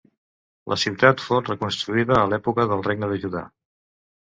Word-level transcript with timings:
La 0.71 0.77
ciutat 0.83 1.21
fou 1.25 1.43
reconstruïda 1.43 2.17
a 2.21 2.25
l'època 2.33 2.67
del 2.73 2.85
regne 2.91 3.13
de 3.15 3.23
Judà. 3.27 3.47